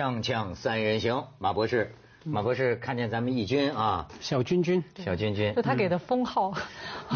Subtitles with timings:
[0.00, 1.94] 锵锵三人行，马博士，
[2.24, 6.54] 马博士看见咱们义军啊，小军军，小军军就，他给的封号。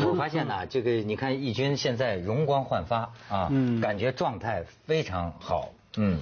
[0.07, 3.81] 我发现呢，这个你看义军现在容光焕发啊，嗯。
[3.81, 6.21] 感觉状态非常好，嗯，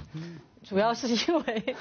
[0.67, 1.75] 主要是因为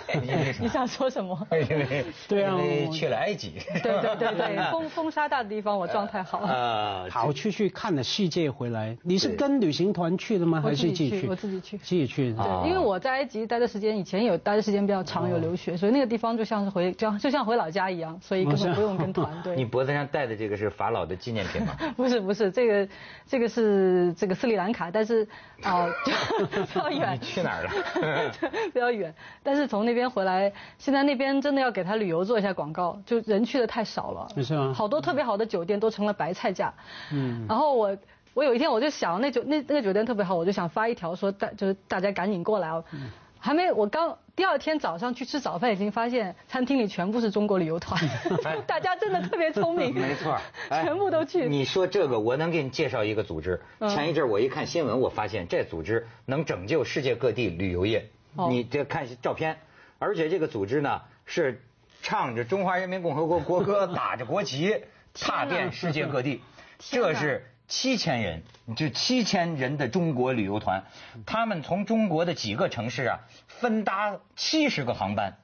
[0.61, 1.39] 你想说什么？
[1.53, 6.39] 因为对啊因为去了埃及，对对对对， 风风沙大的地方我状态好。
[6.39, 8.96] 啊，跑去去看了世界回来。
[9.03, 10.61] 你是跟旅行团去的吗？
[10.61, 11.26] 还是自己去去？
[11.29, 19.31] 我自己去自己去对，因为我在埃及待的时间，以前有待的时间比较长，有留学，所以那个地方就像是回，就像就像回老家一样，所以根本不用跟团。
[19.57, 21.76] 你，脖子上戴的这个是法老的纪念品吗？
[21.96, 22.89] 不是不是，这个
[23.26, 25.26] 这个是这个斯里兰卡，但是
[25.64, 25.89] 哦，
[26.43, 27.18] 就比较远。
[27.21, 28.32] 你去哪儿了？
[28.72, 34.42] 比较远，但是从那边回来，现在那边真的要给他旅游做一下广告，就人去的太少了。
[34.42, 36.72] 是吗好多特别好的酒店都成了白菜价。
[37.12, 37.47] 嗯。
[37.48, 37.97] 然后我
[38.34, 42.84] 我有一天我就想，那酒那那个酒店特别好，我就想发一条说大就是大家赶紧过来哦。
[42.93, 43.11] 嗯
[43.45, 48.00] 还没，我刚第二天早上去吃早饭，已经发现餐厅里全部是中国旅游团，
[48.69, 50.39] 大家真的特别聪明， 没错，
[50.70, 51.48] 哎全部都去。
[51.48, 53.61] 你说这个，我能给你介绍一个组织。
[53.81, 58.09] 嗯前一阵我一看新闻，我发现这组织能拯救世界各地旅游业。
[58.34, 59.58] 哦你这看照片，
[59.98, 61.62] 而且这个组织呢是
[62.02, 66.41] 唱着中华人民共和国国歌，打着国旗， 踏遍世界各地。
[66.78, 68.42] 这是七千人，
[68.77, 70.84] 就七千人的中国旅游团，
[71.27, 75.36] 他们从中国的几个城市啊，分搭七十个航班。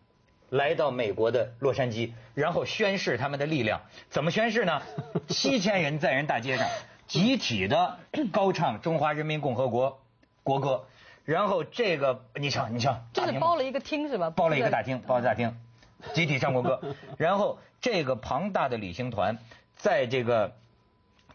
[0.51, 3.83] 来到美国的洛杉矶，然后宣誓他们的力量。
[4.09, 4.81] 怎么宣誓呢？
[5.29, 6.67] 七千人在人大街上
[7.07, 7.99] 集体的
[8.33, 10.01] 高唱中华人民共和国
[10.43, 10.87] 国歌，
[11.29, 14.31] 然后这个你瞧你瞧，就是包了一个厅是吧？
[14.31, 15.55] 包了一个大厅，包了大厅，
[16.15, 16.81] 集体唱国歌。
[17.19, 19.37] 然后这个庞大的旅行团
[19.77, 20.57] 在这个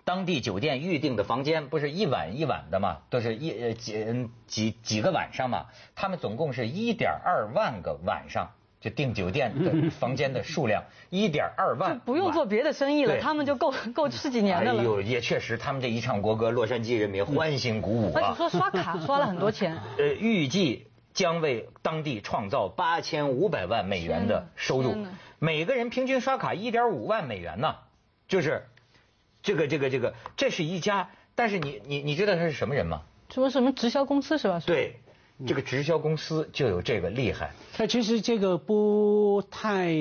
[0.03, 5.67] 当地酒店预定的房间，不是一晚一晚的嘛，都是一呃几嗯几几个晚上嘛。
[5.93, 8.49] 他们总共是一点二万个晚上，
[8.83, 14.81] 就订酒店的房间的数量 一点二万，不用做别的生意了，他们就够 够十几年的了。
[14.81, 18.21] 哎呦，也确实，他们这一唱国歌，洛杉矶人民欢欣鼓舞啊。
[18.21, 19.79] 而且说刷卡刷了很多钱。
[19.97, 25.07] 呃，预计将为当地创造八千五百万美元的收入，
[25.39, 27.75] 每个人平均刷卡一点五万美元呢，
[28.27, 28.67] 就是
[29.41, 33.03] 这个这个这个，这是一家，但是你你你知道他是什么人吗？
[33.29, 34.61] 什么什么直销公司是吧？
[34.67, 34.99] 对，
[35.45, 37.53] 这个直销公司就有这个厉害。
[37.77, 39.93] 那其实这个不太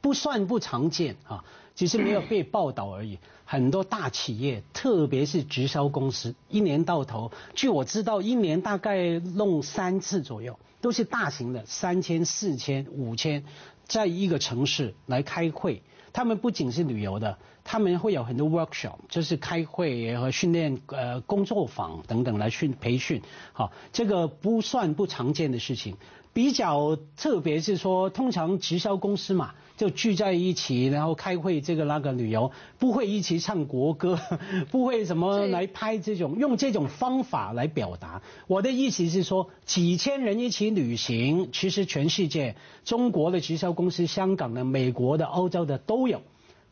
[0.00, 3.18] 不算不常见啊，只是没有被报道而已。
[3.44, 13.44] 很多大企业，特别是直销公司，一年到头，据我知道，一年大概弄三次左右，都是大型的，三千、四千、五千，
[13.86, 15.82] 在一个城市来开会。
[16.12, 23.22] 他们不仅是旅游的，他们会有很多 workshop，就是开会和训练呃工作坊等等来训培训。
[23.54, 25.96] 好，这个不算不常见的事情。
[26.32, 34.18] 比较特别是说，通常直销公司嘛，就聚在一起，然后开会，这个那个旅游，不会一起唱国歌，
[34.70, 38.22] 不会什么对来拍这种用这种方法来表达。
[38.46, 46.22] 我的意思是说，几千人一起旅行，其实全世界中国的直销公司、香港的、美国的、欧洲的都有。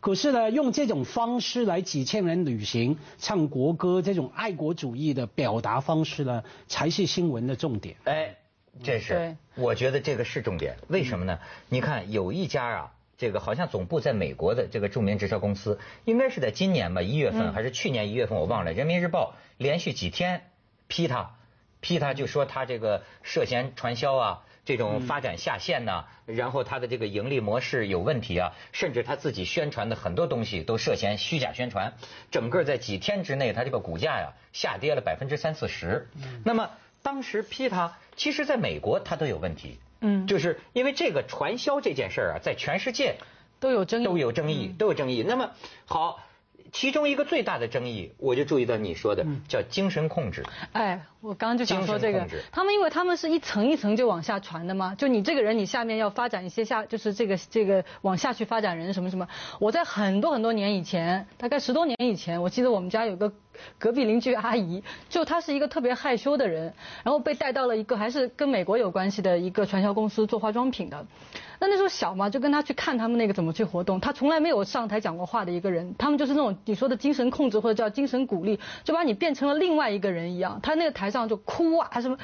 [0.01, 7.97] 可是呢，用这种方式来几千人旅行、唱国歌，这种爱国主义的表达方式呢，才是新闻的重点。
[8.05, 8.35] 哎，
[8.83, 10.77] 这是，我觉得这个是重点。
[10.89, 11.39] 为什么呢？
[11.69, 18.73] 你看有一家啊，这个好像总部在美国的这个著名直销公司，应该是在今年吧，一月份、还是去年一月份，我忘了。
[18.73, 20.43] 人民日报连续几天
[20.89, 21.37] 批他，
[21.81, 24.43] 批他就说他这个涉嫌传销啊。
[24.63, 31.95] 这种发展下线呐、然后他的这个盈利模式有问题啊，甚至他自己宣传的很多东西都涉嫌虚假宣传，
[32.31, 36.09] 整个在几天之内，他这个股价呀下跌了百分之三四十。
[36.45, 36.71] 那么
[37.03, 43.17] 当时批他，其实在美国他都有问题，嗯就是因为这个传销这件事儿啊，在全世界
[43.59, 44.05] 都有争议。
[44.05, 45.25] 都有争议，都有争议。
[45.27, 45.51] 那么
[45.87, 46.21] 好，
[46.73, 50.45] 其中一个最大的争议，我就注意到你说的叫精神控制。
[50.73, 59.27] 哎，我刚刚就想说这个他们因为他们是一层一层就往下传的嘛，就你这个人，你下面要发展一些下，就是这个这个往下去发展人什么什么。
[59.59, 63.33] 我在很多很多年以前，大概十多年以前，我记得我们家有个
[63.79, 66.73] 隔壁邻居阿姨，就她是一个特别害羞的人，
[67.03, 71.07] 然后被带到了一个还是跟美国有关系的一个传销公司做化妆品的。
[71.59, 74.01] 那那时候小嘛，就跟他去看他们那个怎么去活动。
[74.01, 80.59] 他从来没有上台讲过话的一个人，他们就是那种你说的精神控制或者叫精神鼓励，就把你变成了另外一个人一样。
[80.63, 82.17] 他那个台上就哭啊什么，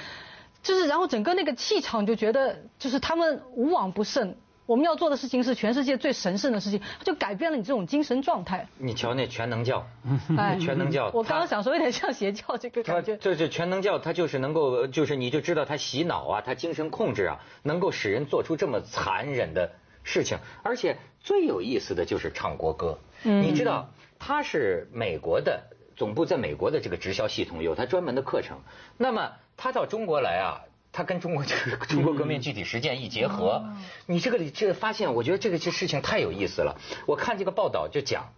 [0.63, 4.35] 就是然后整个那个气场就觉得就是他们无往不胜。
[4.67, 8.67] 我们要做的事情是全世界最神圣的事情，它就改变了你这种精神状态。
[8.79, 9.87] 你瞧那全能教，
[10.37, 13.17] 哎，全能教，我刚刚想说有点像邪教这个感觉。
[13.17, 19.71] 这这全能教，它就是能够，就是你就知道它洗脑啊，它精神控制啊，能够使人做出这么残忍的
[20.03, 20.39] 事情。
[20.65, 25.63] 而且最有意思的就是唱国歌，你知道，它是美国的
[25.95, 28.59] 总部，在美国的这个直销系统有它专门的课程。
[28.97, 30.66] 那么他到中国来啊。
[30.97, 33.63] 他跟中国这个中国革命具体实践一结合，
[34.07, 36.81] 你这个里这发现，我觉得这个这事情太有意思了。
[37.07, 38.33] 我看这个报道就讲，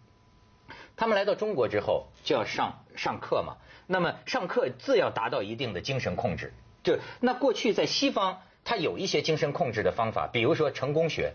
[0.96, 6.52] 他们来到中国之后就要上上课嘛，那么上课自要达到一定的精神控制。
[6.82, 11.34] 就那过去在西方，他有一些精神控制的方法，比如说成功学。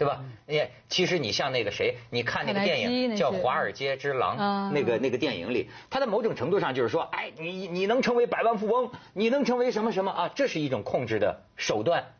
[0.00, 0.24] 对吧？
[0.46, 4.38] 哎，其实你像那个谁，你看那个电影叫《华尔街之狼》，
[4.72, 10.30] 那个那个电影里，他在某种程度上就是说，哎，你你能成为百万富翁，你能成为什么什么啊？
[10.34, 12.14] 这是一种控制的手段、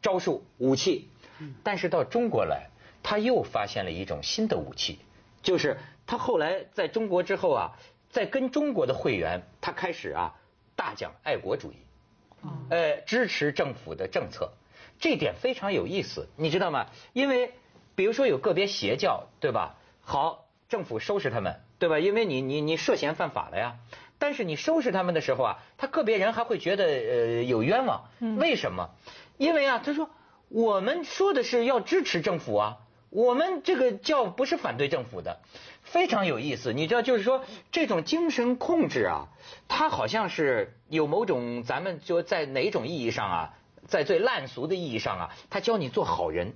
[0.00, 1.10] 招数、武器。
[1.62, 2.70] 但是到中国来，
[3.02, 4.98] 他又发现了一种新的武器，
[5.42, 7.72] 就是他后来在中国之后啊，
[8.08, 10.32] 在跟中国的会员，他开始啊
[10.74, 11.76] 大讲爱国主义，
[12.70, 14.54] 呃，支持政府的政策。
[14.98, 16.86] 这点非常有意思，你知道吗？
[17.12, 17.52] 因为
[17.94, 19.76] 比如说有个别邪教，对吧？
[20.00, 21.98] 好，政府收拾他们，对吧？
[21.98, 23.76] 因为你你你涉嫌犯法了呀。
[24.18, 28.04] 但是你收拾他们的时候啊，他个别人还会觉得呃有冤枉。
[28.38, 28.88] 为什么？
[29.36, 30.08] 因为啊，他说
[30.48, 32.78] 我们说的是要支持政府啊，
[33.10, 35.40] 我们这个教不是反对政府的，
[35.82, 36.72] 非常有意思。
[36.72, 39.28] 你知道，就是说这种精神控制啊，
[39.68, 43.54] 它好像是有某种咱们就在哪种意义上啊？
[43.88, 46.54] 在最烂俗的意义上啊，他教你做好人，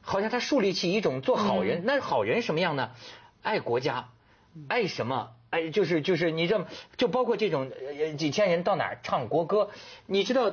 [0.00, 1.82] 好像他树立起一种做好人。
[1.84, 2.90] 那好人什么样呢？
[3.42, 4.10] 爱国家，
[4.68, 5.30] 爱什么？
[5.50, 6.66] 哎，就是就是你这，
[6.96, 7.72] 就包括这种
[8.16, 9.70] 几千人到哪儿唱国歌，
[10.06, 10.52] 你知道，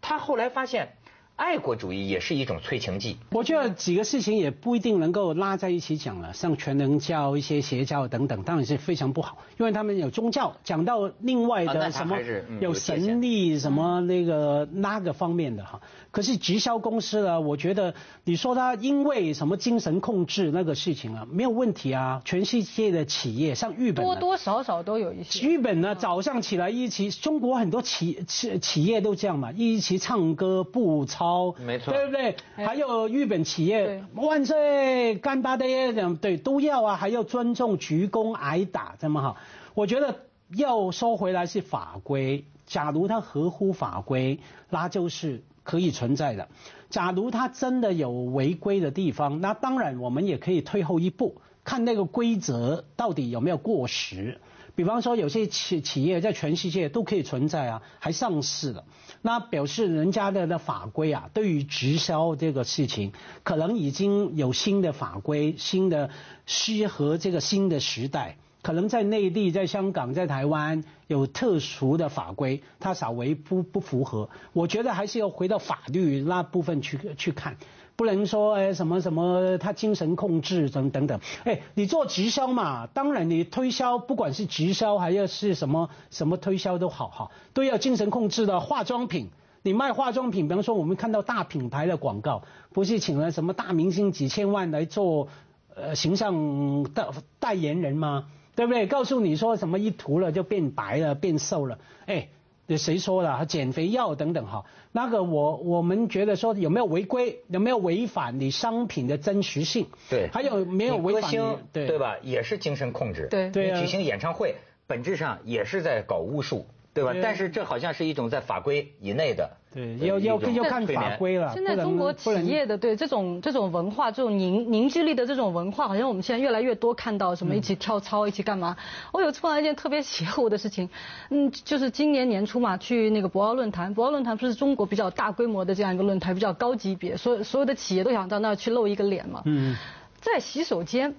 [0.00, 0.96] 他后来发现。
[1.40, 3.16] 爱国主义也是一种催情剂。
[3.30, 12.18] 我觉得几个事情也不一定能够拉在一起讲了，像全能教、一些邪教等等，当然是非常不好，因为他们有宗教，讲到另外的什么
[12.60, 15.80] 有神力什么那个那个方面的哈。
[16.10, 17.94] 可是直销公司呢，我觉得
[18.24, 22.20] 你说他因为什么精神控制那个事情啊，没有问题啊。
[22.22, 25.48] 全世界的企业像日本，多多少少都有一些。
[25.48, 31.54] 日本呢，早上起来一起，中国很多企企企业都这样嘛，一起唱歌步操。
[31.64, 32.36] 没错，对不对？
[32.56, 39.36] 还有日本企业万岁，干巴爹这样对都要啊，还要尊重鞠躬挨打，这么好。
[39.74, 46.48] 我觉得要收回来是法规，假如它合乎法规，那就是可以存在的。
[46.90, 54.40] 假如它真的有违规的地方，那当然我们也可以退后一步，看那个规则到底有没有过时。
[54.74, 58.84] 比方说，有些企企业在全世界都可以存在啊，还上市了，
[59.22, 63.12] 那表示人家的的法规啊，对于直销这个事情，
[63.42, 66.10] 可能已经有新的法规，新的
[66.46, 77.56] 适合这个新的时代，可能在内地、在香港、在台湾有特殊的法规，它稍微不不符合，我觉得还是要回到法律那部分去去看。
[77.96, 89.28] 不能说哎什么什么他精神控制等等等，哎你做直销嘛，当然你推销不管是直销还要是什么什么推销都好哈，都要精神控制的化妆品，
[89.62, 92.42] 你卖化妆品，比方说我们看到大品牌的广告，
[92.72, 95.28] 不是请了什么大明星几千万来做
[95.74, 97.06] 呃形象代
[97.38, 98.26] 代言人吗？
[98.56, 98.86] 对不对？
[98.86, 102.28] 告诉你说什么一涂了就变白了变瘦了，哎。
[102.76, 103.46] 谁说的？
[103.46, 109.86] 减肥药等等哈，那个我我们觉得说有没有违规，有没有违反你商品的真实性？
[110.08, 111.30] 对，还有没有违反？
[111.72, 112.16] 对对吧？
[112.22, 113.28] 也是精神控制。
[113.30, 114.54] 对对举行演唱会，
[114.86, 116.66] 本质上也是在搞巫术。
[116.92, 117.12] 对吧？
[117.22, 121.52] 但是这好像是一种在法规以内的，对，要要要看法规了。
[121.54, 128.76] 现在中国企业的对这种这种文化，这种凝凝聚力的这种文化，好像我们现在越来越多看到什么一起跳操，一起干嘛？
[129.12, 130.90] 我有次碰到一件特别邪乎的事情，
[131.28, 139.42] 嗯，就是今年年初嘛，去那个博鳌论坛，博鳌论坛不是中国比较大规模的这样一个论坛，比较高级别，所所有的企业都想到那儿去露一个脸嘛。
[139.44, 139.76] 嗯。
[140.20, 141.14] 在洗手间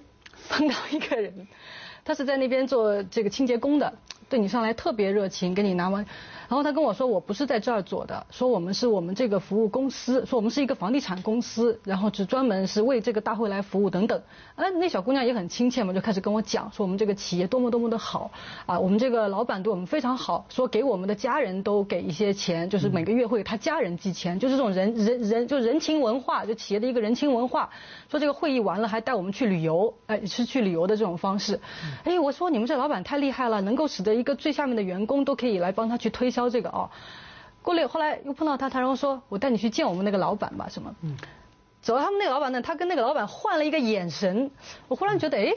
[0.49, 1.47] 碰到一个人，
[2.03, 3.93] 他是在那边做这个清洁工的。
[4.31, 6.05] 对你上来特别热情，给你拿完。
[6.47, 14.21] 然后他跟我说，我不是在这儿做的，说我们是我们这个服务公司，说我们是一个房地产公司，然后只专门是为这个大会来服务等等。
[14.55, 18.31] 哎，那小姑娘也很亲切嘛，就开始跟我讲，说我们这个企业多么多么的好
[18.65, 27.69] 啊，我们这个老板对我们非常好，说给我们的家人都给一些钱，就是每个月会给他家人寄钱，就是这种人人人就人情文化，就企业的一个人情文化。
[28.09, 31.59] 说这个会议完了还带我们去旅游，哎，是去旅游的这种方式。
[32.03, 36.49] 哎，我说你们这老板太厉害了，能够使得一个最下面的员工都可以来帮他去推销。
[36.49, 36.89] 这个哦，
[37.61, 40.95] 过了后来又碰到他，他然后说：“我带你去见我们那个老板吧。”什么？
[41.01, 41.17] 嗯，
[41.81, 44.51] 走到他们那个老板呢，他跟那个老板换了一个眼神，
[44.87, 45.53] 我忽然觉得，哎，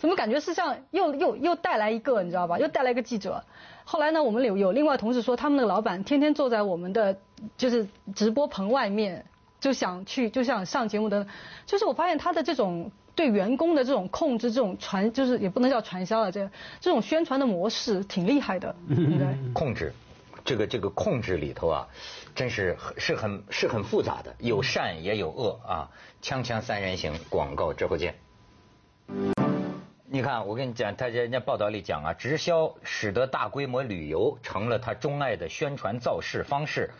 [0.00, 2.58] 怎么感觉是像又又又带来一个，你知道吧？
[2.58, 3.44] 又带来一个记者。
[3.84, 7.18] 后来呢，我们有有另外同事说，他们那个老板天天坐在我们的
[7.56, 9.24] 就是直播棚外面，
[9.60, 11.26] 就想去就想上节目的，
[11.66, 16.48] 就是我发现他的这种对员工的这种控制，这种传就是也不能叫传销了，这
[16.80, 19.92] 这种宣传的模式挺厉害的，应该 控制。
[20.44, 21.88] 这个这个控制里头啊，
[22.32, 25.90] 真是是很是很复杂的，有善也有恶啊。
[26.22, 28.14] 锵锵三人行，广告之后见。
[30.08, 36.90] 你看，我跟你讲，他人家报道里讲啊，直销使得大规模旅游成了他钟爱的宣传造势方式。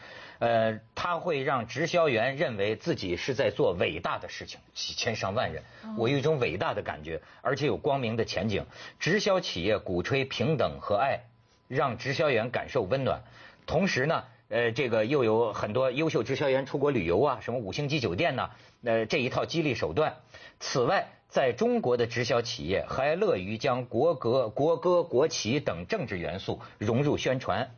[0.40, 5.62] 呃，他会让直销员认为自己是在做伟大的事情，几千上万人，
[5.96, 8.66] 我有一种伟大的感觉，而且有光明的前景。
[8.98, 11.20] 直销企业鼓吹平等和爱，
[11.68, 13.22] 让直销员感受温暖。
[13.66, 18.50] 同时呢，呃，这个又有很多优秀直销员出国旅游啊，什么五星级酒店呐，
[18.82, 20.16] 呃，这一套激励手段。
[20.58, 21.06] 此外。
[21.28, 27.71] 在中国的直销企业还乐于将国歌、国歌、国旗等政治元素融入宣传。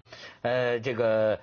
[0.42, 1.40] 呃，这个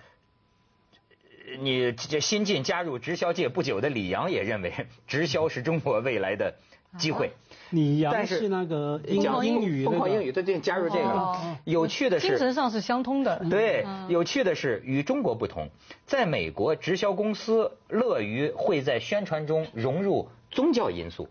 [1.59, 4.73] 你这新晋加入直销界不久的李阳也认为，
[5.07, 6.55] 直销是中国未来的
[6.97, 7.31] 机会。
[7.71, 11.35] 李阳是那个讲英语疯狂英语，他就加入这个。
[11.65, 13.43] 有趣的是，精神上是相通的。
[13.49, 15.67] 对，有趣的是，与中国不同，
[16.05, 21.27] 在美国，直销公司乐于会在宣传中融入宗教因素。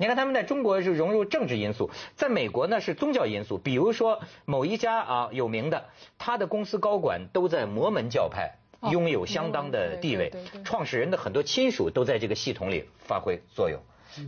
[0.00, 3.58] 你看，他们在中国是融入政治因素，在美国呢是宗教因素。
[3.58, 8.54] 比如说某一家啊有名的，他的公司高管都在摩门教派
[8.90, 10.32] 拥有相当的地位，
[10.64, 13.78] 创始人的很多亲属都在这个系统里发挥作用。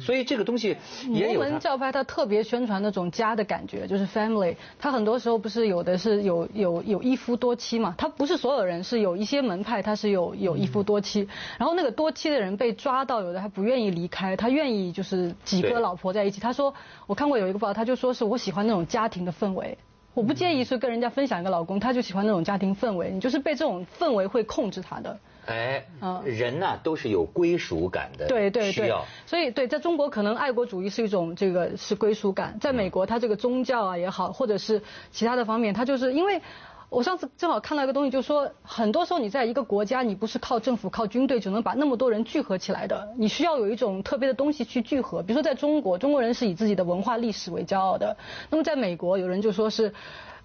[0.01, 0.77] 所以这个东西
[1.09, 1.41] 也有。
[1.41, 4.57] 摩门教派它特别宣传那种家的感觉，就是 family。
[4.79, 7.95] 它很多时候不是有的是有有有一夫多妻嘛？
[7.99, 11.29] 它不是所有人，是有一些门派它是有有一夫多妻。
[11.59, 16.41] 然后那个多妻的人被抓到，有的还不愿意离开，他愿意就是几个老婆在一起。
[16.41, 16.73] 他说
[17.07, 19.77] 我看过有一个报道，他就说是我喜欢那种家庭的氛围，
[20.15, 23.11] 我不介意是跟人家分享一个老公，他就喜欢那种家庭氛围。
[23.11, 25.19] 你就是被这种氛围会控制他的。
[25.47, 28.95] 哎，嗯人呢都是有归属感的，对对对，
[29.27, 34.81] 所以对，在中国可能爱国主义是一种这个是归属感，在美国它这个宗教啊也好，或者是
[35.11, 36.41] 其他的方面，它就是因为
[36.89, 48.17] 我上次正好看到一个东西，就是说很多时候你在一个国家，你不是靠政府靠军队就能把那么多人聚合起来的，你需要有一种特别的东西去聚合，比如说在中国，中国人是以自己的文化历史为骄傲的，
[48.51, 49.93] 那么在美国有人就说是，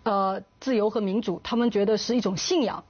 [0.04, 2.84] 呃，自由和民主，他们觉得是一种信仰。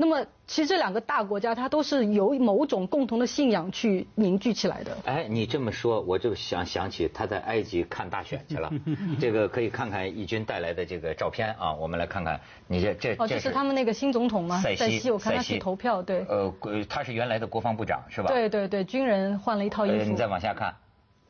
[0.00, 4.96] 那么，其实这两个大国家，它都是由某种共同的信仰去凝聚起来的。
[5.04, 8.70] 哎，你这么说，我就想想起他在埃及看大选去了。
[9.20, 12.40] 这个可以看看义军带来的这个照片啊，我们来看看。
[12.68, 14.60] 你这这哦，这是他们那个新总统吗？
[14.60, 16.24] 塞西，我看他去投票，对。
[16.28, 16.54] 呃，
[16.88, 18.28] 他是原来的国防部长是吧？
[18.28, 20.04] 对对对，军人换了一套衣服。
[20.10, 20.72] 你再往下看。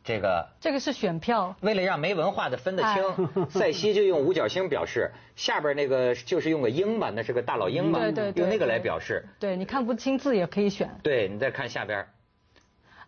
[0.08, 8.00] 这个这个是选票，为了让没文化的分得清， 塞西就用五角星表示，下边那个就是用个鹰吧，那是个大老鹰吧，
[8.34, 9.22] 用那个来表示。
[9.38, 10.88] 对，你看不清字也可以选。
[11.02, 12.06] 对你再看下边。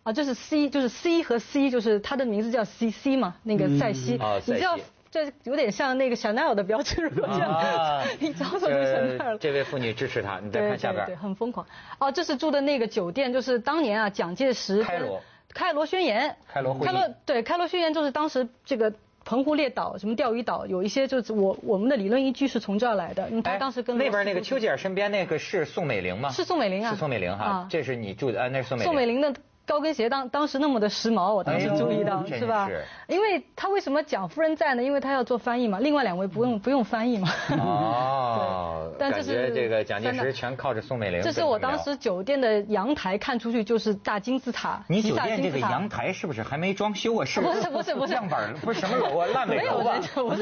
[0.03, 4.17] 啊，这是 C，就是 C 和 C，就是他的名字叫 C C 嘛，那个塞西。
[4.17, 4.77] 啊，你知道
[5.09, 9.37] 这有点像那个香奈儿的标志， 这样你找找就香奈儿了。
[9.39, 11.03] 这位妇女支持他，你再看下边。
[11.07, 11.65] 对，很疯狂。
[11.97, 14.83] 哦，这是住的那个酒店，就是当年啊，蒋介石。
[14.83, 15.19] 开罗。
[15.53, 18.93] 开罗宣言，开罗开罗对开罗宣言就是当时这个
[19.23, 26.29] 澎湖列岛什么钓鱼岛有一些就是我我们的理论依据是从这儿来的，因为他当时跟那边那个丘吉尔身边那个是宋美龄吗？
[26.31, 28.85] 是宋美龄啊，是宋美龄哈，这是你住的啊，那是宋美龄。
[28.85, 29.33] 宋美龄的。
[29.65, 32.69] 高跟鞋当当时那么的时髦，我当时注意到是吧？
[33.07, 34.83] 因为他为什么蒋夫人在呢？
[34.83, 35.79] 因为他要做翻译嘛。
[35.79, 37.29] 另外两位不用 不用翻译嘛。
[37.51, 38.91] 哦。
[38.99, 41.21] 但这是这个蒋介石全靠着宋美龄。
[41.21, 44.83] 这是我当时酒店的阳台看出去就是大金字塔。
[44.87, 47.25] 你酒店这个阳台是不是还没装修啊？
[47.25, 49.27] 是不是 不是不是样板不是什么楼啊？
[49.33, 49.99] 烂尾楼啊？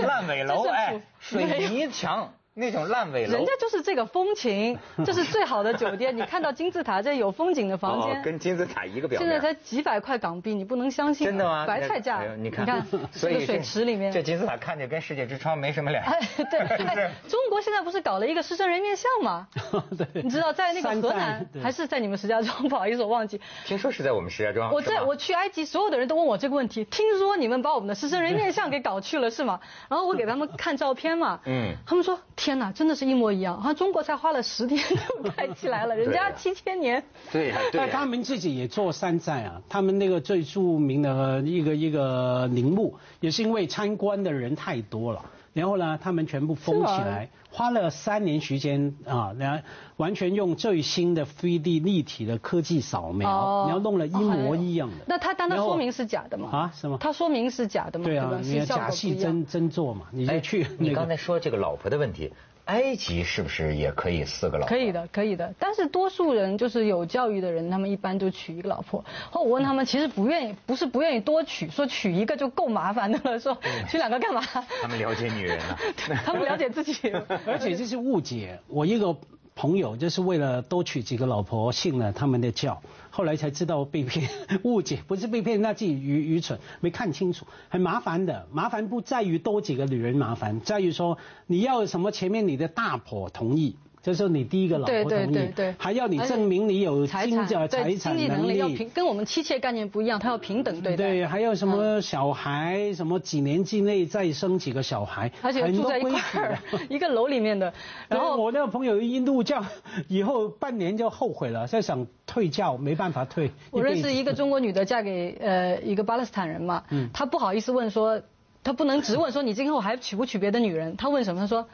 [0.08, 2.34] 烂尾楼哎，水泥墙。
[2.60, 6.16] 那种烂尾楼，人家就是这个风情， 这是最好的酒店。
[6.16, 11.26] 你看到金字塔这有风景的房间，跟金字塔一个表现在才几百块港币，你不能相信。
[11.26, 11.66] 真的吗？
[11.66, 12.22] 白菜价。
[12.38, 16.14] 你看，你看，所以水池里面，这金字塔看着跟世界之窗没什么两样。
[16.38, 19.48] 对， 中国现在不是搞了一个狮身人面像吗？
[19.98, 20.08] 对。
[20.22, 22.68] 你知道在那个河南，还是在你们石家庄？
[22.68, 23.40] 不好意思，我忘记。
[23.66, 24.72] 听说是在我们石家庄。
[24.74, 26.84] 我在我去埃及，所有的人都问我这个问题。
[26.86, 29.60] 听说你们把我们的狮身人面像给搞去了是吗？
[29.88, 31.40] 然后我给他们看照片嘛。
[31.46, 31.74] 嗯。
[31.86, 33.30] 他们说：天哪，真的是一模。
[33.30, 37.04] 一样，好像中国才花了十天就盖起来了， 人家七千年。
[37.32, 49.64] 对，那他们自己也做山寨啊，他们那个最著名的一个一个陵墓，也是因为参观的人太多了，然后呢，他们全部封起来，花了三年时间啊，然后
[49.98, 54.96] 完全用最新的 3D 立体的科技扫描，哦然后弄了一模一样的。
[55.08, 56.50] 那他但他说明是假的吗？
[56.52, 58.06] 啊什么他说明是假的吗？
[58.06, 60.84] 对啊吧，你要假戏真真做嘛，你就哎去那个。
[60.86, 62.32] 你刚才说这个老婆的问题，
[62.70, 64.70] 埃及是不是也可以四个老婆？
[64.70, 65.52] 可以的，可以的。
[65.58, 69.04] 但是多数人就是有教育的人，他们一般就娶一个老婆。
[69.32, 73.58] 后我问他们，其实不愿意，不是不愿意多娶，说娶一个就够麻烦的了，说
[73.90, 74.42] 娶两个干嘛？
[74.84, 75.80] 他们了解女人啊。
[76.24, 77.12] 他们了解自己。
[77.48, 78.60] 而且这是误解。
[78.68, 79.18] 我一个
[79.60, 84.30] 朋友就是为了多娶几个老婆，信了他们的教，后来才知道被骗，
[84.64, 88.48] 误解不是被骗，那自己愚愚蠢，没看清楚，很麻烦的。
[88.54, 93.76] 麻烦不在于多几个女人麻烦，在于说你要什么前面你的大婆同意。
[94.02, 101.04] 这是你第一个老婆同意，对对对对，还要你证明你有经济财对产经济能力要平，跟我们妻妾概念不一样，他要平等对待。
[101.04, 106.58] 对，还有什么小孩，什么几年之内再生几个小孩，而且住在一块儿，
[106.90, 107.74] 一个楼里面的。
[108.08, 109.62] 然后我那个朋友印度教
[110.08, 113.52] 以后半年就后悔了，在想退教，没办法退。
[113.70, 114.30] 我认识一个。
[114.30, 118.22] 个中国女的嫁给呃一个巴勒斯坦人嘛，她不好意思问说，
[118.64, 120.96] 她不能直问说你今后还娶不娶别的女人？
[120.98, 121.42] 她问什么？
[121.42, 121.68] 她说。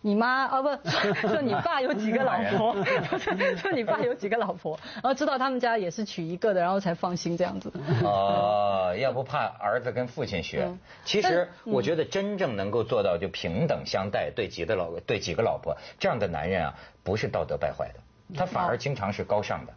[0.00, 0.68] 你妈啊不，
[1.28, 2.76] 说你爸有几个老婆？
[3.56, 4.78] 说你爸有几个老婆？
[4.94, 7.72] 然后知道他们家也是娶一个的，然后才放心这样子。
[8.04, 10.78] 哦，要不怕儿子跟父亲学嗯。
[11.04, 18.00] 其实我觉得真正能够做到就平等相待，对几个老对几个老婆这样的男人啊，不是道德败坏的，
[18.36, 19.72] 他反而经常是高尚的。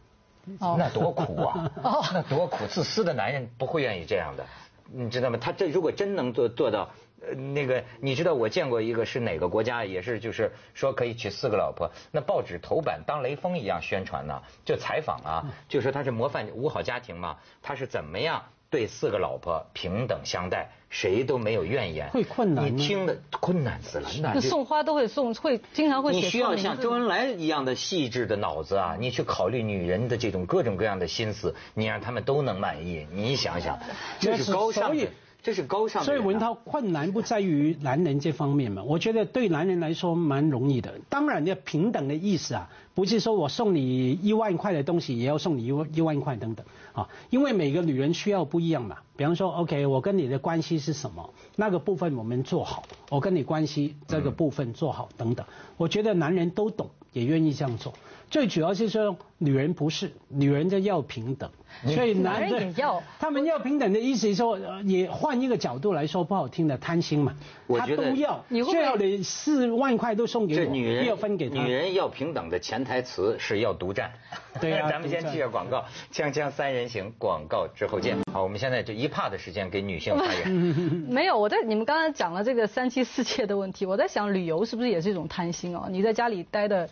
[0.60, 1.70] 哦那多苦啊！
[2.14, 4.44] 那多苦，自私的男人不会愿意这样的，
[4.94, 5.38] 你知道吗？
[5.42, 6.90] 他这如果真能做做到，
[7.22, 22.10] 呃，那个你知道我见过一个是哪个国家，也是就是说可以娶四个老婆，那报纸头版当雷锋一样宣传呢，就采访啊，就说他是模范五好家庭嘛，他是怎么样对四个老婆平等相待，谁都没有怨言。
[22.10, 33.06] 会困难你听的困难死了，那送花都会送，会经常会你需要像周恩来一样的细致的脑子啊，你去考虑女人的这种各种各样的心思，你让他们都能满意。
[33.12, 33.78] 你想想，
[34.22, 35.06] 这是高尚的，
[35.44, 36.04] 这是高尚。
[36.04, 41.00] 所以文涛困难不在于男人这方面嘛，我觉得对男人来说蛮容易的。
[41.10, 48.98] 当然，要平等的意思啊，不是说我送你一万块的东西也要送你一万一万块等等啊，因为每个女人需要不一样嘛。
[49.18, 55.46] 比方说，OK，我跟你的关系是什么，那个部分我们做好，我跟你关系这个部分做好等等。
[55.78, 57.94] 我觉得男人都懂，也愿意这样做。
[58.30, 61.50] 最主要是说，女人不是，女人就要平等，
[61.84, 71.56] 所以男男人也要他们要平等的意思是说，呃也换一个角度来说，不好听的贪心嘛，我觉得都要，你最好的四万块都送给我，女人要分给他。
[71.56, 74.12] 女人要平等的潜台词是要独占。
[74.60, 78.16] 对啊 咱们先独占记着广告，锵锵三人行，广告之后见。
[78.32, 80.52] 好，我们现在就一帕的时间给女性发言。
[81.10, 85.88] 没有，我在你们刚才讲了这个三妻四妾的问题，我在想旅游是不是也是一种贪心哦？
[85.90, 86.88] 你在家里待的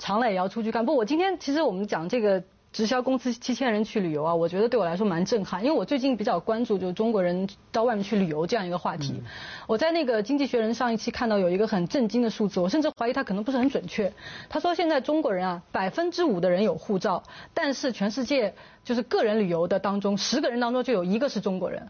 [0.00, 0.84] 长了也要出去干。
[0.84, 9.22] 不，我今天其实我们讲这个直销公司七千人去旅游啊，我觉得对我来说蛮震撼，因为我最近比较关注就是中国人到外面去旅游这样一个话题。
[9.66, 14.12] 我在那个《经济学人》上一期看到有一个很震惊的数字，我甚至怀疑他可能不是很准确。
[14.48, 21.88] 他说现在中国人啊，百分之五的人有护照，但是全世界就是个人旅游的当中，十个人当中就有一个是中国人。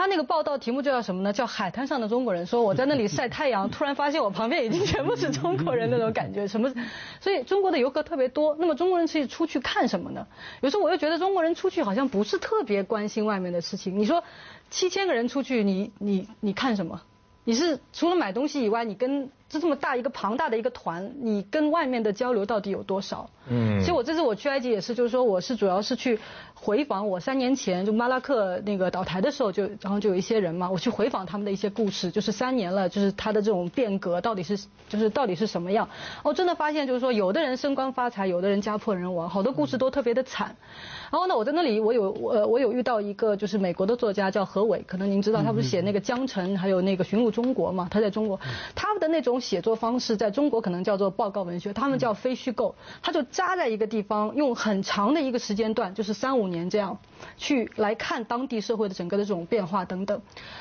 [0.00, 1.30] 他那个报道题目就叫什么呢？
[1.30, 2.46] 叫海滩上的中国人。
[2.46, 6.48] 说我在那里晒太阳，突然发现我旁边已经全部是中国人那种感觉。
[6.48, 6.72] 什么？
[7.20, 8.56] 所以中国的游客特别多。
[8.58, 10.26] 那么中国人是出去看什么呢？
[10.62, 13.98] 有时候我又觉得中国人出去好像不是特别关心外面的事情。
[13.98, 14.24] 你说
[14.70, 17.02] 七千个人出去，你你你看什么？
[17.44, 23.28] 你是除了买东西以外，你跟这这么大一个庞大的一个团，你跟外面的交流到底有多少？
[23.48, 26.16] 嗯其实我这次我去埃及也是，就是说我是主要是去
[26.54, 34.56] 回访我三年前就马拉克那个倒台的时候就，然后就有一些人嘛，我去回访他们的一些故事，就是三年了，就是他的这种变革到底是
[34.88, 35.88] 就是到底是什么样？
[36.22, 40.54] 我真的发现就是说，有的人升官发财，有的人家破人亡，好多故事都特别的惨。
[41.10, 47.88] 然后呢，我在那里我有呃我有遇到一个就是美国的作家叫何伟，可能您知道他不是写那个《江城》还有那个《寻路中国》嘛？
[47.90, 48.38] 他在中国，
[48.76, 56.98] 他们的那种写作方式在中国可能叫做报告文学，他们叫非虚构，他就扎在一个地方，用很长的一个时间段，就是三五年这样，
[57.36, 60.20] 去来看当地社会的整个的这种变化等等。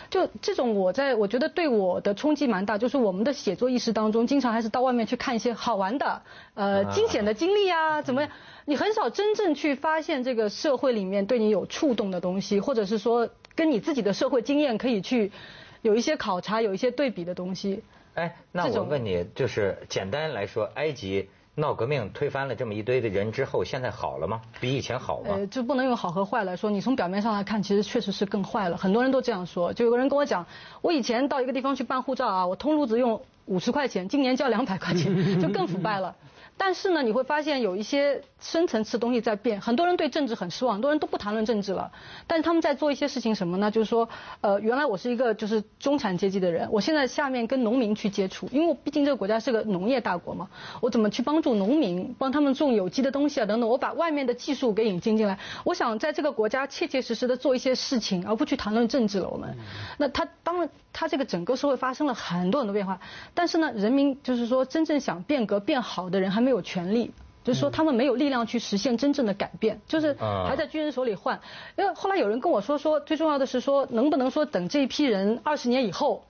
[0.09, 6.21] 就这种我在我觉得对我的冲击蛮大，就是我们的写作意识当中，经常还是到外面去看一些好玩的、
[6.53, 8.31] 呃惊险的经历啊，怎么样？
[8.65, 15.31] 你很少真正去发现这个社会里面对你有触动的东西，或者是说跟你自己的社会经验可以去
[15.81, 17.83] 有一些考察、有一些对比的东西。
[18.15, 24.41] 哎，那我问你，就是简单来说，埃及闹革命推翻了这么一堆的人之后，现在好了吗？
[24.59, 25.29] 比以前好吗？
[25.31, 26.69] 呃，就不能用好和坏来说。
[26.69, 28.77] 你从表面上来看，其实确实是更坏了。
[28.77, 29.73] 很多人都这样说。
[29.73, 30.45] 就有个人跟我讲，
[30.81, 36.15] 我以前到一个地方去办护照啊，我通路子用五十块钱，今年交两百块钱， 就更腐败了。
[36.61, 39.61] 但是呢，你会发现有一些深层次东西在变。
[39.61, 41.89] 很多人对政治很失望，很多人都不谈论政治了。
[42.27, 43.71] 但是他们在做一些事情，什么呢？
[43.71, 44.09] 就是说，
[44.41, 50.49] 呃，原来我是一个就是中产阶级的人，我现在下面跟农民去接触，因为毕竟这个国家是个农业大国嘛。
[50.81, 53.69] 我怎么去帮助农民，帮他们种有机的东西啊等等？
[53.69, 55.39] 我把外面的技术给引进进来。
[55.63, 59.29] 我想在这个国家切切实实的做一些事情，而不去谈论政治了。
[59.29, 59.55] 我们，
[59.97, 62.99] 那他当然，他这个整个社会发生了很多很多变化，
[63.33, 66.49] 但是呢，人民就是说真正想变革变好的人还没。
[66.49, 67.11] 有权利，
[67.43, 71.39] 就是说他们没有力量去实现真正的改变，就是还在军人手里换。
[71.77, 76.23] 因为后来有人跟我说说，最重要的是说，能不能说等这一批人二十年以后，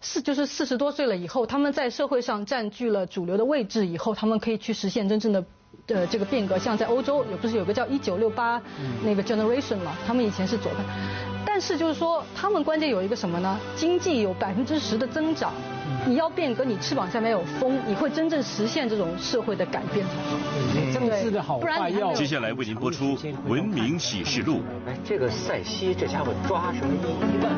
[0.00, 5.44] 四就是四十多岁了以后，他们在社会上占据了主流的位置以后，他们可以去实现真正的
[5.94, 6.58] 的这个变革。
[6.58, 8.60] 像在欧洲，有不是有个叫一九六八
[9.04, 10.84] 那个 generation 嘛，他们以前是左派，
[11.44, 13.58] 但是就是说他们关键有一个什么呢？
[13.76, 15.52] 经济有百分之十的增长。
[16.06, 20.98] 你要变革，你翅膀下面有风，你会真正实现这种社会的改变才好。
[20.98, 22.14] 政治的好坏要。
[22.14, 24.54] 接下来为您播出《文明启示录》。
[24.88, 27.52] 哎，这个塞西这家伙抓什么一一万